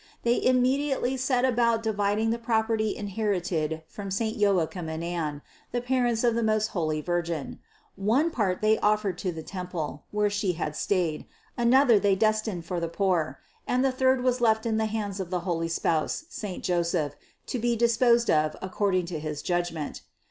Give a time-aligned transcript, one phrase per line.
[0.23, 6.23] They immediately set about dividing the property inherited from saint Joachim and Anne, the parents
[6.23, 7.59] of the most holy Virgin;
[7.95, 12.65] one part they of fered to the temple, where She had stayed, another they destined
[12.65, 13.37] for the poor,
[13.67, 17.13] and the third was left in the hands of the holy spouse saint Joseph
[17.45, 20.01] to be disposed of accord ing to his judgment.